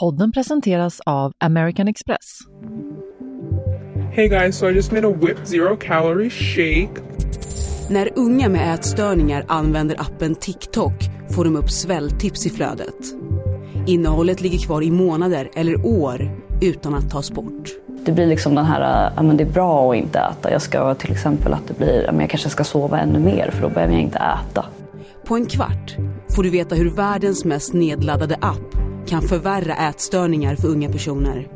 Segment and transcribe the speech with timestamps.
[0.00, 2.38] Podden presenteras av American Express.
[4.12, 7.02] Hey guys, so I just made a whipped zero calorie shake.
[7.90, 10.94] När unga med ätstörningar använder appen TikTok
[11.30, 12.94] får de upp svälltips i flödet.
[13.86, 16.30] Innehållet ligger kvar i månader eller år
[16.60, 17.68] utan att tas bort.
[18.04, 20.50] Det blir liksom den här, ja men det är bra att inte äta.
[20.50, 23.50] Jag ska till exempel att det blir, ja men jag kanske ska sova ännu mer
[23.50, 24.64] för då behöver jag inte äta.
[25.24, 25.96] På en kvart
[26.36, 28.77] får du veta hur världens mest nedladdade app
[29.08, 31.48] kan förvärra ätstörningar för unga personer.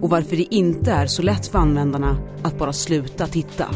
[0.00, 3.68] Och varför det inte är så lätt för användarna att bara sluta titta.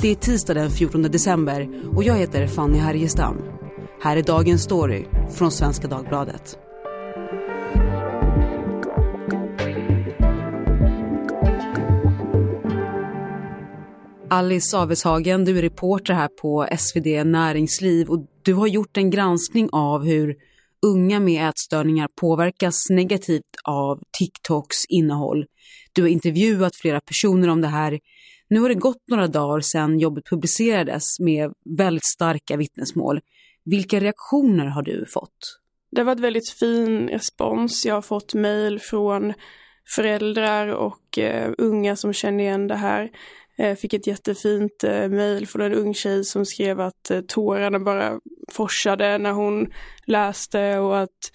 [0.00, 3.36] Det är tisdag den 14 december och jag heter Fanny Härgestam.
[4.02, 5.04] Här är dagens story
[5.34, 6.69] från Svenska Dagbladet.
[14.32, 19.68] Alice Aveshagen, du är reporter här på SvD Näringsliv och du har gjort en granskning
[19.72, 20.36] av hur
[20.86, 25.46] unga med ätstörningar påverkas negativt av TikToks innehåll.
[25.92, 27.98] Du har intervjuat flera personer om det här.
[28.48, 33.20] Nu har det gått några dagar sedan jobbet publicerades med väldigt starka vittnesmål.
[33.64, 35.60] Vilka reaktioner har du fått?
[35.90, 37.86] Det har varit väldigt fin respons.
[37.86, 39.32] Jag har fått mejl från
[39.96, 43.10] föräldrar och eh, unga som känner igen det här.
[43.62, 47.78] Jag fick ett jättefint eh, mejl från en ung tjej som skrev att eh, tårarna
[47.78, 49.72] bara forsade när hon
[50.06, 51.32] läste och att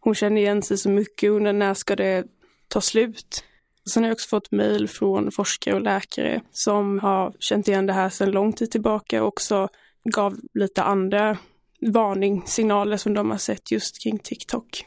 [0.00, 2.24] hon kände igen sig så mycket och när ska det
[2.68, 3.44] ta slut?
[3.90, 7.92] Sen har jag också fått mejl från forskare och läkare som har känt igen det
[7.92, 9.68] här sedan lång tid tillbaka och också
[10.04, 11.38] gav lite andra
[11.80, 14.86] varningssignaler som de har sett just kring TikTok.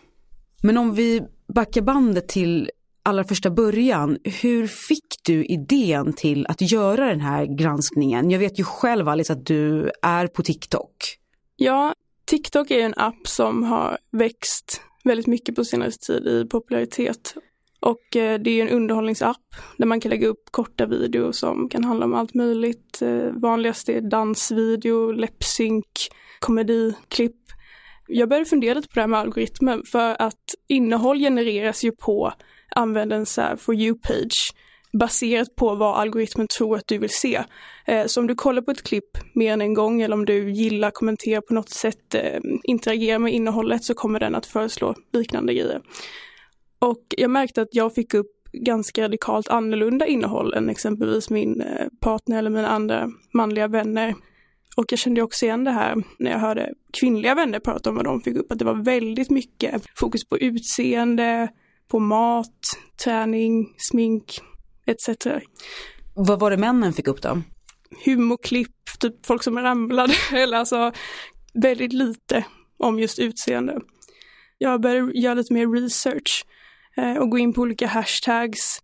[0.64, 2.72] Men om vi backar bandet till
[3.08, 8.32] allra första början, hur fick du idén till att göra den här granskningen?
[8.32, 11.18] Jag vet ju själv Alice att du är på TikTok.
[11.56, 11.94] Ja,
[12.26, 17.34] TikTok är en app som har växt väldigt mycket på senare tid i popularitet.
[17.80, 21.84] Och eh, det är en underhållningsapp där man kan lägga upp korta videor som kan
[21.84, 23.02] handla om allt möjligt.
[23.02, 26.10] Eh, Vanligast är dansvideo, läppsynk,
[26.40, 27.42] komediklipp.
[28.08, 32.34] Jag började fundera lite på det här med algoritmen för att innehåll genereras ju på
[32.76, 34.54] använder en så här For you-page
[35.00, 37.44] baserat på vad algoritmen tror att du vill se.
[37.86, 40.52] Eh, så om du kollar på ett klipp mer än en gång eller om du
[40.52, 45.54] gillar, kommenterar på något sätt, eh, interagerar med innehållet så kommer den att föreslå liknande
[45.54, 45.82] grejer.
[46.80, 51.88] Och jag märkte att jag fick upp ganska radikalt annorlunda innehåll än exempelvis min eh,
[52.02, 54.16] partner eller mina andra manliga vänner.
[54.78, 58.06] Och jag kände också igen det här när jag hörde kvinnliga vänner prata om vad
[58.06, 61.50] de fick upp, att det var väldigt mycket fokus på utseende,
[61.88, 62.60] på mat,
[63.04, 64.40] träning, smink
[64.86, 65.10] etc.
[66.14, 67.42] Vad var det männen fick upp då?
[68.06, 70.92] Humorklipp, typ folk som ramlade, eller alltså
[71.54, 72.46] väldigt lite
[72.78, 73.80] om just utseende.
[74.58, 76.46] Jag började göra lite mer research
[76.98, 78.82] eh, och gå in på olika hashtags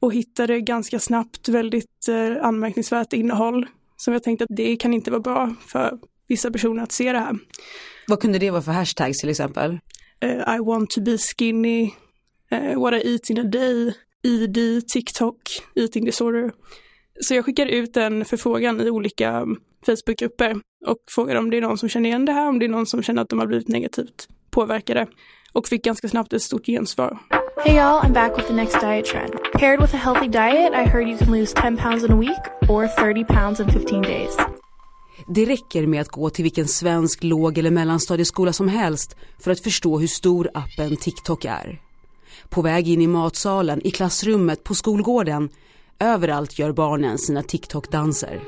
[0.00, 3.66] och hittade ganska snabbt väldigt eh, anmärkningsvärt innehåll
[3.96, 7.18] som jag tänkte att det kan inte vara bra för vissa personer att se det
[7.18, 7.38] här.
[8.06, 9.78] Vad kunde det vara för hashtags till exempel?
[10.24, 11.90] Uh, I want to be skinny,
[12.76, 15.36] what I eat in a day, ED, TikTok,
[15.74, 16.52] eating disorder.
[17.20, 19.46] Så jag skickade ut en förfrågan i olika
[19.86, 20.56] Facebookgrupper
[20.86, 22.86] och frågade om det är någon som känner igen det här, om det är någon
[22.86, 25.06] som känner att de har blivit negativt påverkade
[25.52, 27.18] och fick ganska snabbt ett stort gensvar.
[27.64, 29.32] Hey y'all, I'm back with the next diet trend.
[29.52, 32.70] Paired with a healthy diet, I heard you can lose 10 pounds in a week
[32.70, 34.36] or 30 pounds in 15 days.
[35.34, 39.60] Det räcker med att gå till vilken svensk låg eller mellanstadieskola som helst för att
[39.60, 41.89] förstå hur stor appen TikTok är.
[42.48, 45.48] På väg in i matsalen, i klassrummet, på skolgården.
[46.00, 48.40] Överallt gör barnen sina TikTok-danser.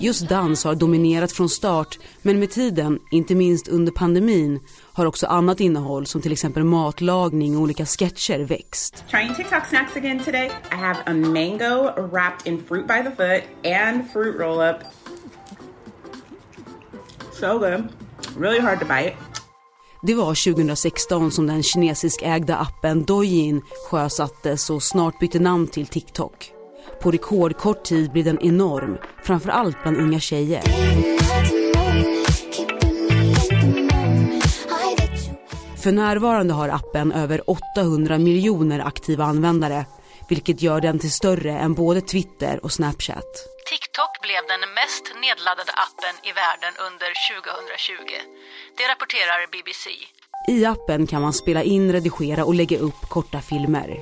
[0.00, 4.60] Just dans har dominerat från start men med tiden, inte minst under pandemin,
[4.92, 9.04] har också annat innehåll som till exempel matlagning och olika sketcher växt.
[9.10, 10.50] Trying TikTok snacks again today.
[10.72, 14.76] I have a mango wrapped in fruit by the foot and fruit roll up.
[17.32, 18.01] So good.
[18.36, 19.16] Really hard to bite.
[20.02, 26.50] Det var 2016 som den kinesiskägda appen Douyin sjösattes och snart bytte namn till TikTok.
[27.02, 30.62] På rekordkort tid blev den enorm, framförallt bland unga tjejer.
[35.82, 39.86] För närvarande har appen över 800 miljoner aktiva användare,
[40.28, 43.48] vilket gör den till större än både Twitter och Snapchat.
[44.32, 48.12] Blev den mest nedladdade appen i världen under 2020.
[48.76, 49.90] Det rapporterar BBC.
[50.48, 54.00] I appen kan man spela in, redigera och lägga upp korta filmer.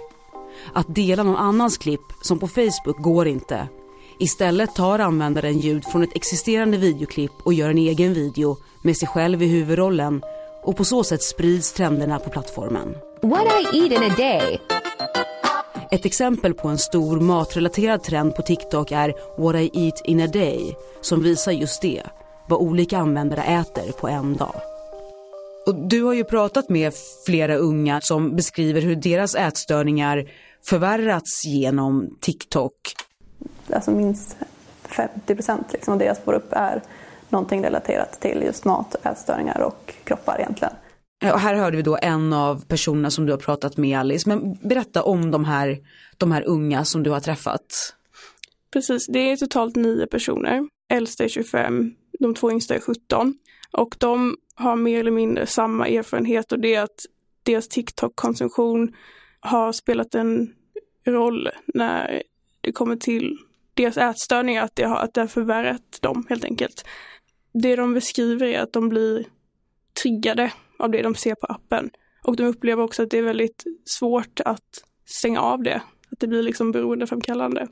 [0.74, 3.68] Att dela någon annans klipp, som på Facebook, går inte.
[4.18, 9.08] Istället tar användaren ljud från ett existerande videoklipp och gör en egen video med sig
[9.08, 10.22] själv i huvudrollen
[10.62, 12.96] och på så sätt sprids trenderna på plattformen.
[13.22, 14.60] What I eat in a day.
[15.92, 20.26] Ett exempel på en stor matrelaterad trend på TikTok är What I eat in a
[20.26, 22.02] day som visar just det,
[22.48, 24.54] vad olika användare äter på en dag.
[25.66, 26.92] Och du har ju pratat med
[27.26, 30.30] flera unga som beskriver hur deras ätstörningar
[30.64, 32.74] förvärrats genom TikTok.
[33.72, 34.36] Alltså minst
[34.84, 36.82] 50 procent liksom av det jag får upp är
[37.28, 40.74] någonting relaterat till just mat, ätstörningar och kroppar egentligen.
[41.20, 44.28] Eh, och här hörde vi då en av personerna som du har pratat med Alice.
[44.28, 45.78] Men berätta om de här,
[46.16, 47.94] de här unga som du har träffat.
[48.72, 50.68] Precis, det är totalt nio personer.
[50.88, 53.34] Äldsta är 25, de två yngsta är 17.
[53.72, 57.06] Och de har mer eller mindre samma erfarenhet och det är att
[57.42, 58.94] deras TikTok-konsumtion
[59.40, 60.54] har spelat en
[61.06, 62.22] roll när
[62.60, 63.38] det kommer till
[63.74, 66.84] deras ätstörningar, att det har, att det har förvärrat dem helt enkelt.
[67.52, 69.24] Det de beskriver är att de blir
[70.02, 71.90] triggade av det de ser på appen.
[72.24, 75.82] Och de upplever också att det är väldigt svårt att stänga av det.
[76.12, 77.68] Att det blir liksom beroendeframkallande.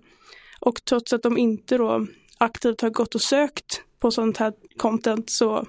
[0.60, 2.06] Och trots att de inte då
[2.38, 5.66] aktivt har gått och sökt på sånt här content så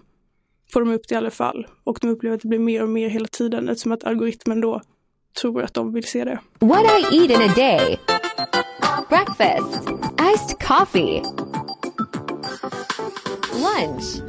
[0.74, 1.68] får de upp det i alla fall.
[1.84, 4.82] Och de upplever att det blir mer och mer hela tiden eftersom att algoritmen då
[5.42, 6.40] tror att de vill se det.
[6.60, 8.00] What I eat in a day.
[9.10, 9.90] Breakfast.
[10.36, 11.22] Iced coffee.
[13.54, 14.22] Lunch.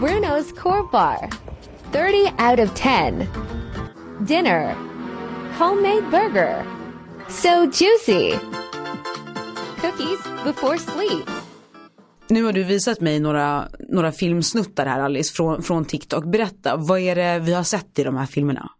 [0.00, 1.43] Bruno's Core Bar.
[1.94, 3.28] 30 out of 10.
[4.26, 4.74] Dinner.
[5.58, 6.64] Homemade burger.
[7.28, 8.38] So juicy.
[9.80, 11.28] Cookies before sleep.
[12.28, 16.24] Nu har du visat mig några, några filmsnuttar här Alice från, från TikTok.
[16.24, 18.70] Berätta, vad är det vi har sett i de här filmerna?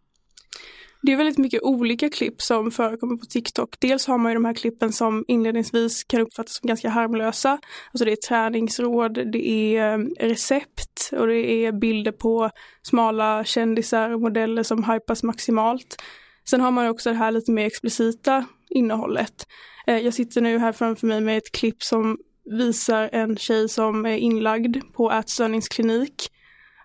[1.07, 3.81] Det är väldigt mycket olika klipp som förekommer på TikTok.
[3.81, 7.51] Dels har man ju de här klippen som inledningsvis kan uppfattas som ganska harmlösa.
[7.93, 12.51] Alltså det är träningsråd, det är eh, recept och det är bilder på
[12.83, 16.03] smala kändisar och modeller som hypas maximalt.
[16.51, 19.47] Sen har man också det här lite mer explicita innehållet.
[19.87, 22.19] Eh, jag sitter nu här framför mig med ett klipp som
[22.59, 26.31] visar en tjej som är inlagd på ätstörningsklinik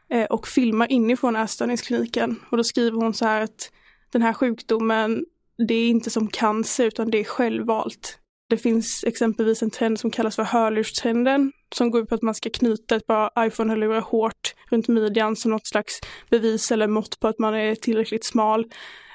[0.10, 2.40] eh, och filmar inifrån ätstörningskliniken.
[2.52, 3.72] Och då skriver hon så här att
[4.12, 5.26] den här sjukdomen,
[5.68, 8.20] det är inte som cancer utan det är självvalt.
[8.50, 12.36] Det finns exempelvis en trend som kallas för hörlurstrenden som går ut på att man
[12.36, 17.28] ska knyta ett par iPhone-hörlurar hårt runt midjan som något slags bevis eller mått på
[17.28, 18.66] att man är tillräckligt smal.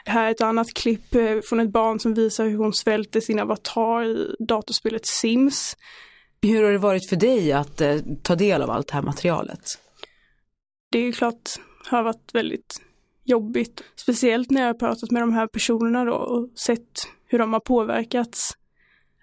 [0.04, 3.38] Här är ett annat klipp eh, från ett barn som visar hur hon svälter sin
[3.38, 5.76] avatar i datorspelet Sims.
[6.42, 9.78] Hur har det varit för dig att eh, ta del av allt det här materialet?
[10.90, 11.50] Det är ju klart
[11.86, 12.80] har varit väldigt
[13.24, 13.82] jobbigt.
[13.96, 17.60] Speciellt när jag har pratat med de här personerna då och sett hur de har
[17.60, 18.56] påverkats.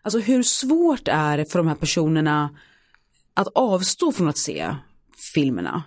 [0.02, 2.58] Alltså hur svårt är det för de här personerna
[3.34, 4.76] att avstå från att se
[5.34, 5.84] filmerna?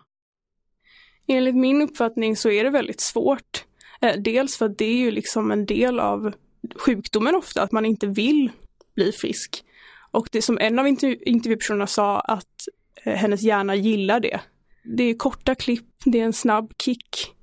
[1.27, 3.65] Enligt min uppfattning så är det väldigt svårt.
[4.01, 6.33] Eh, dels för att det är ju liksom en del av
[6.77, 8.51] sjukdomen ofta, att man inte vill
[8.95, 9.65] bli frisk.
[10.11, 12.69] Och det som en av intervjupersonerna sa att
[13.05, 14.41] eh, hennes hjärna gillar det.
[14.85, 17.35] Det är korta klipp, det är en snabb kick.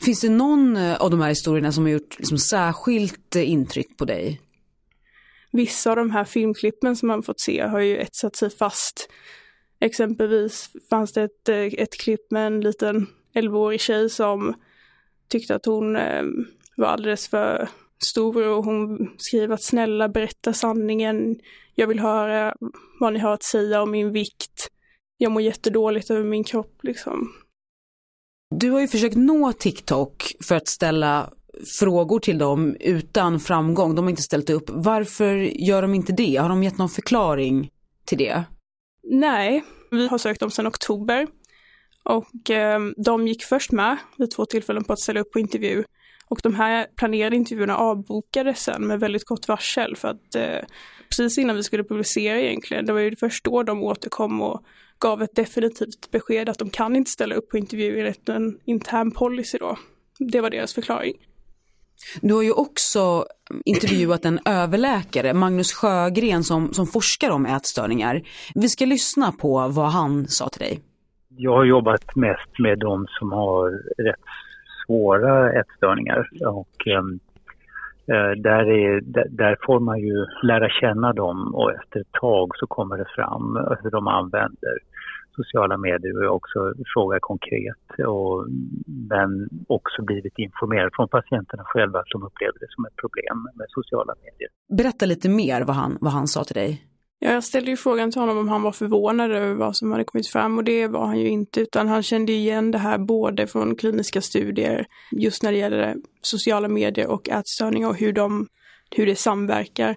[0.00, 3.96] Finns det någon eh, av de här historierna som har gjort liksom särskilt eh, intryck
[3.96, 4.40] på dig?
[5.52, 9.08] Vissa av de här filmklippen som man fått se har ju etsat sig fast.
[9.80, 14.54] Exempelvis fanns det ett, eh, ett klipp med en liten 11-årig tjej som
[15.28, 16.46] tyckte att hon ehm,
[16.76, 17.68] var alldeles för
[18.04, 21.36] stor och hon skriver att snälla berätta sanningen.
[21.74, 22.54] Jag vill höra
[23.00, 24.68] vad ni har att säga om min vikt.
[25.16, 27.32] Jag mår jättedåligt över min kropp liksom.
[28.50, 31.30] Du har ju försökt nå TikTok för att ställa
[31.78, 33.94] frågor till dem utan framgång.
[33.94, 34.64] De har inte ställt upp.
[34.68, 36.36] Varför gör de inte det?
[36.36, 37.70] Har de gett någon förklaring
[38.04, 38.44] till det?
[39.02, 41.26] Nej, vi har sökt dem sedan oktober
[42.04, 45.84] och eh, de gick först med vid två tillfällen på att ställa upp på intervju.
[46.26, 50.66] Och de här planerade intervjuerna avbokades sen med väldigt kort varsel för att eh,
[51.08, 54.62] precis innan vi skulle publicera egentligen, det var ju först då de återkom och
[54.98, 59.10] gav ett definitivt besked att de kan inte ställa upp på intervju enligt en intern
[59.10, 59.78] policy då.
[60.18, 61.14] Det var deras förklaring.
[62.20, 63.26] Du har ju också
[63.64, 68.22] intervjuat en överläkare, Magnus Sjögren, som, som forskar om ätstörningar.
[68.54, 70.80] Vi ska lyssna på vad han sa till dig.
[71.28, 73.70] Jag har jobbat mest med de som har
[74.02, 74.24] rätt
[74.86, 77.02] svåra ätstörningar och eh,
[78.12, 79.00] Eh, där, är,
[79.42, 83.46] där, får man ju lära känna dem och efter ett tag så kommer det fram
[83.82, 84.78] hur de använder
[85.36, 86.58] sociala medier och också
[86.94, 88.46] frågar konkret och,
[89.12, 93.66] men också blivit informerad från patienterna själva att de upplever det som ett problem med
[93.68, 94.50] sociala medier.
[94.78, 96.70] Berätta lite mer vad han, vad han sa till dig.
[97.20, 100.04] Ja, jag ställde ju frågan till honom om han var förvånad över vad som hade
[100.04, 103.46] kommit fram och det var han ju inte utan han kände igen det här både
[103.46, 108.48] från kliniska studier just när det gäller sociala medier och ätstörningar och hur, de,
[108.96, 109.96] hur det samverkar.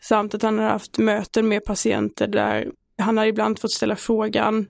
[0.00, 4.66] Samt att han har haft möten med patienter där han har ibland fått ställa frågan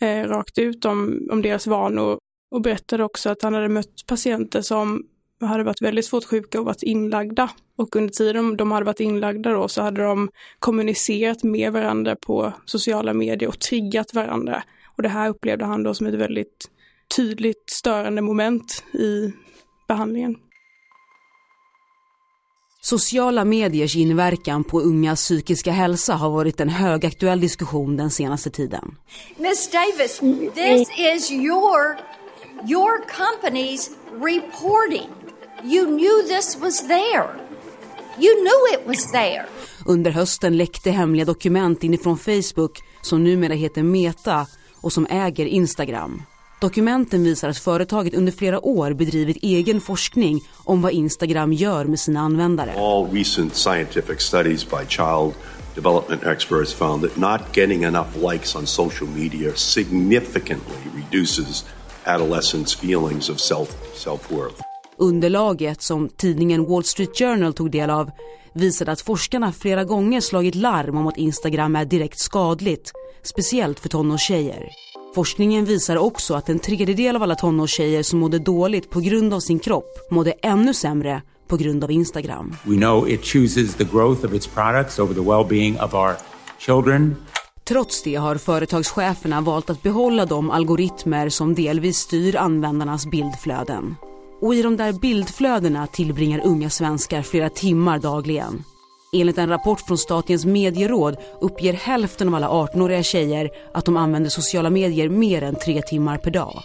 [0.00, 2.18] eh, rakt ut om, om deras vanor
[2.50, 5.02] och berättade också att han hade mött patienter som
[5.46, 7.50] hade varit väldigt svårt sjuka och varit inlagda.
[7.76, 12.52] Och under tiden de hade varit inlagda då så hade de kommunicerat med varandra på
[12.64, 14.62] sociala medier och triggat varandra.
[14.96, 16.70] Och det här upplevde han då som ett väldigt
[17.16, 19.32] tydligt störande moment i
[19.88, 20.36] behandlingen.
[22.82, 28.96] Sociala mediers inverkan på ungas psykiska hälsa har varit en högaktuell diskussion den senaste tiden.
[29.36, 30.20] Miss Davis,
[30.54, 31.96] this is your
[32.68, 35.19] your company's reporting.
[35.64, 37.28] You knew this was there.
[38.18, 39.46] You knew it was there.
[39.86, 44.46] Under hösten läckte hemliga dokument inifrån Facebook som numera heter Meta
[44.80, 46.22] och som äger Instagram.
[46.60, 52.00] Dokumenten visar att företaget under flera år bedrivit egen forskning om vad Instagram gör med
[52.00, 52.74] sina användare.
[52.76, 55.32] All recent scientific studies by child
[55.74, 61.64] development experts found that not getting enough likes on social media significantly reduces
[62.04, 64.69] adolescents feelings of self self-worth.
[65.00, 68.10] Underlaget som tidningen Wall Street Journal tog del av
[68.52, 72.92] visade att forskarna flera gånger slagit larm om att Instagram är direkt skadligt,
[73.22, 74.68] speciellt för tonårstjejer.
[75.14, 79.40] Forskningen visar också att en tredjedel av alla tonårstjejer som mådde dåligt på grund av
[79.40, 82.56] sin kropp mådde ännu sämre på grund av Instagram.
[82.64, 86.14] We know it chooses the growth of its products over the well-being of our
[86.58, 87.16] children.
[87.68, 93.96] Trots det har företagscheferna valt att behålla de algoritmer som delvis styr användarnas bildflöden.
[94.40, 98.64] Och i de där bildflödena tillbringar unga svenskar flera timmar dagligen.
[99.12, 104.30] Enligt en rapport från Statens medieråd uppger hälften av alla 18-åriga tjejer att de använder
[104.30, 106.62] sociala medier mer än tre timmar per dag.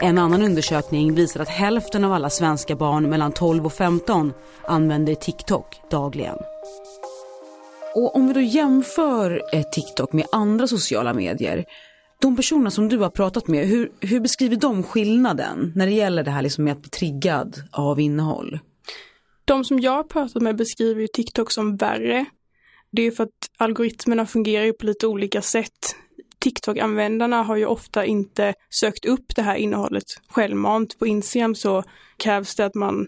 [0.00, 5.14] En annan undersökning visar att hälften av alla svenska barn mellan 12 och 15 använder
[5.14, 6.38] TikTok dagligen.
[7.94, 11.64] Och om vi då jämför eh, TikTok med andra sociala medier
[12.24, 16.22] de personerna som du har pratat med, hur, hur beskriver de skillnaden när det gäller
[16.22, 18.58] det här liksom med att bli triggad av innehåll?
[19.44, 22.24] De som jag har pratat med beskriver ju TikTok som värre.
[22.92, 25.96] Det är för att algoritmerna fungerar ju på lite olika sätt.
[26.38, 30.98] TikTok-användarna har ju ofta inte sökt upp det här innehållet självmant.
[30.98, 31.82] På Instagram så
[32.16, 33.06] krävs det att man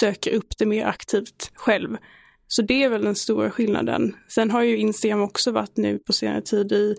[0.00, 1.96] söker upp det mer aktivt själv.
[2.48, 4.16] Så det är väl den stora skillnaden.
[4.28, 6.94] Sen har ju Instagram också varit nu på senare tid i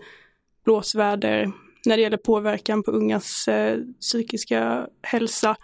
[0.66, 1.52] blåsväder
[1.86, 5.56] när det gäller påverkan på ungas eh, psykiska hälsa.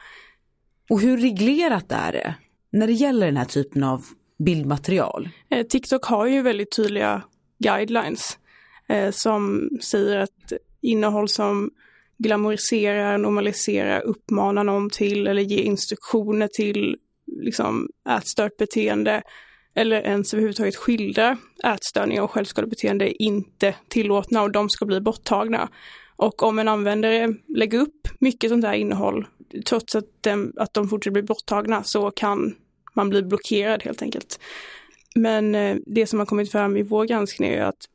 [0.90, 2.34] Och hur reglerat är det
[2.72, 4.04] när det gäller den här typen av
[4.38, 5.28] bildmaterial?
[5.50, 7.22] Eh, TikTok har ju väldigt tydliga
[7.58, 8.38] guidelines
[8.88, 11.70] eh, som säger att innehåll som
[12.18, 19.22] glamoriserar, normaliserar, uppmanar någon till eller ger instruktioner till liksom, ätstört beteende
[19.74, 25.68] eller ens överhuvudtaget skildra ätstörningar och självskadebeteende är inte tillåtna och de ska bli borttagna.
[26.16, 29.26] Och om en användare lägger upp mycket sånt här innehåll,
[29.66, 32.54] trots att, den, att de fortsätter bli borttagna, så kan
[32.94, 34.40] man bli blockerad helt enkelt.
[35.14, 37.88] Men eh, det som har kommit fram i vår granskning är att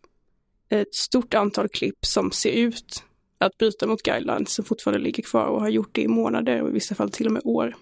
[0.70, 3.04] ett stort antal klipp som ser ut
[3.38, 6.70] att bryta mot guidelines som fortfarande ligger kvar och har gjort det i månader och
[6.70, 7.76] i vissa fall till och med år.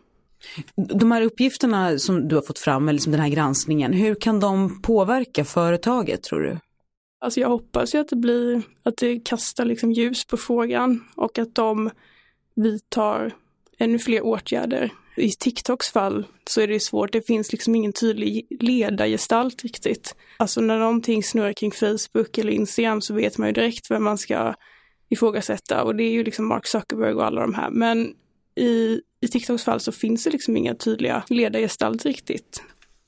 [0.76, 4.40] De här uppgifterna som du har fått fram, eller liksom den här granskningen, hur kan
[4.40, 6.60] de påverka företaget tror du?
[7.20, 11.40] Alltså jag hoppas ju att det blir, att det kastar liksom ljus på frågan och
[11.40, 11.90] att de
[12.56, 13.34] vidtar
[13.78, 14.92] ännu fler åtgärder.
[15.18, 20.16] I TikToks fall så är det svårt, det finns liksom ingen tydlig ledargestalt riktigt.
[20.38, 24.18] Alltså när någonting snurrar kring Facebook eller Instagram så vet man ju direkt vem man
[24.18, 24.54] ska
[25.10, 27.70] ifrågasätta och det är ju liksom Mark Zuckerberg och alla de här.
[27.70, 28.14] Men
[28.56, 32.64] i, i TikToks fall så finns det liksom inga tydliga ledargestalter riktigt.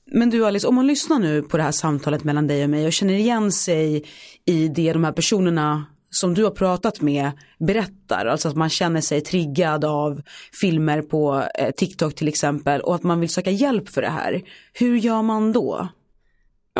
[0.06, 2.86] Men du Alice, om man lyssnar nu på det här samtalet mellan dig och mig
[2.86, 4.04] och känner igen sig
[4.44, 9.00] i det de här personerna som du har pratat med berättar, alltså att man känner
[9.00, 10.22] sig triggad av
[10.60, 14.42] filmer på eh, TikTok till exempel och att man vill söka hjälp för det här.
[14.72, 15.88] Hur gör man då?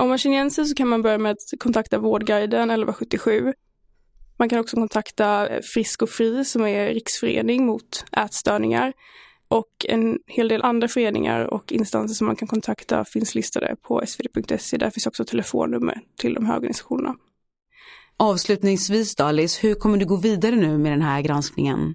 [0.00, 3.52] Om man känner igen sig så kan man börja med att kontakta Vårdguiden 1177
[4.38, 8.92] man kan också kontakta Frisk och Fri som är riksförening mot ätstörningar.
[9.48, 14.02] Och en hel del andra föreningar och instanser som man kan kontakta finns listade på
[14.06, 14.76] svd.se.
[14.76, 17.16] Där finns också telefonnummer till de här organisationerna.
[18.16, 21.94] Avslutningsvis då Alice, hur kommer du gå vidare nu med den här granskningen?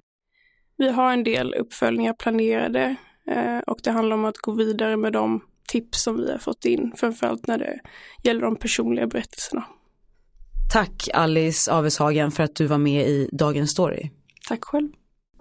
[0.76, 2.96] Vi har en del uppföljningar planerade
[3.26, 6.64] eh, och det handlar om att gå vidare med de tips som vi har fått
[6.64, 7.80] in, framförallt när det
[8.22, 9.64] gäller de personliga berättelserna.
[10.72, 14.10] Tack Alice Aveshagen för att du var med i Dagens Story.
[14.48, 14.88] Tack själv.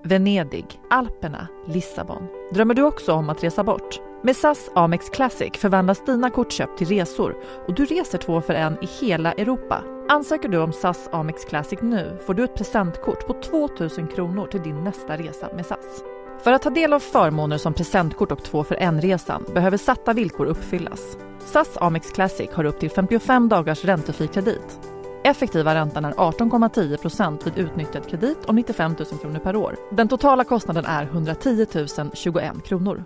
[0.06, 2.28] Venedig, Alperna, Lissabon.
[2.54, 4.02] Drömmer du också om att resa bort?
[4.24, 7.36] Med SAS Amex Classic förvandlas dina kortköp till resor
[7.68, 9.84] och du reser två för en i hela Europa.
[10.10, 14.62] Ansöker du om SAS Amex Classic nu får du ett presentkort på 2000 kronor till
[14.62, 16.04] din nästa resa med SAS.
[16.44, 20.46] För att ta del av förmåner som presentkort och två för en-resan behöver satta villkor
[20.46, 21.18] uppfyllas.
[21.46, 24.93] SAS Amex Classic har upp till 55 dagars räntefri kredit.
[25.34, 29.76] Effektiva räntan är 18,10 vid utnyttjad kredit om 95 000 kronor per år.
[29.92, 31.66] Den totala kostnaden är 110
[32.14, 33.04] 021 kronor.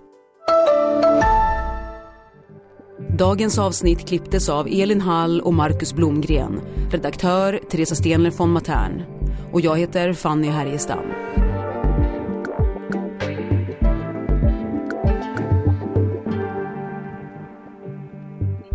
[3.17, 6.61] Dagens avsnitt klipptes av Elin Hall och Marcus Blomgren.
[6.91, 9.03] Redaktör Teresa Stenler von Matern.
[9.53, 11.05] Och jag heter Fanny Härgestam.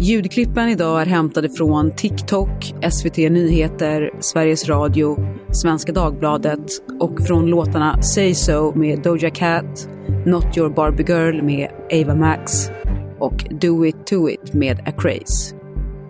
[0.04, 5.16] Ljudklippen idag är hämtade från TikTok, SVT Nyheter, Sveriges Radio,
[5.52, 6.64] Svenska Dagbladet
[7.00, 9.88] och från låtarna Say So med Doja Cat,
[10.26, 12.70] Not Your Barbie Girl med Ava Max
[13.18, 15.56] och Do It To It med A Craze.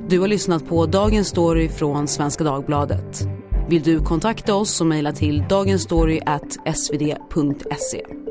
[0.09, 3.29] Du har lyssnat på Dagens Story från Svenska Dagbladet.
[3.69, 8.22] Vill du kontakta oss så mejla till dagensstory.svd.se.